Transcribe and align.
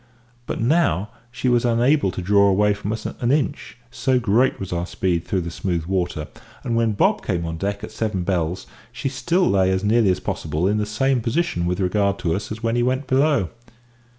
But 0.47 0.59
now 0.59 1.09
she 1.31 1.47
was 1.47 1.63
unable 1.63 2.09
to 2.09 2.23
draw 2.23 2.47
away 2.47 2.73
from 2.73 2.91
us 2.91 3.05
an 3.05 3.31
inch, 3.31 3.77
so 3.91 4.19
great 4.19 4.59
was 4.59 4.73
our 4.73 4.87
speed 4.87 5.25
through 5.25 5.41
the 5.41 5.51
smooth 5.51 5.85
water; 5.85 6.27
and 6.63 6.75
when 6.75 6.93
Bob 6.93 7.23
came 7.23 7.45
on 7.45 7.57
deck 7.57 7.83
at 7.83 7.91
"seven 7.91 8.23
bells," 8.23 8.65
she 8.91 9.09
still 9.09 9.47
lay 9.47 9.69
as 9.69 9.83
nearly 9.83 10.09
as 10.09 10.19
possible 10.19 10.67
in 10.67 10.77
the 10.79 10.87
same 10.87 11.21
position 11.21 11.67
with 11.67 11.79
regard 11.79 12.17
to 12.17 12.33
us 12.33 12.51
as 12.51 12.63
when 12.63 12.75
he 12.75 12.81
went 12.81 13.05
below. 13.05 13.49